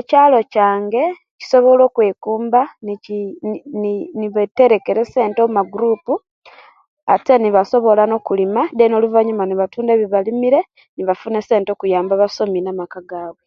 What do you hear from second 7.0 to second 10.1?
ante nibasobola nokulima deni oluvaanyuma nibatunda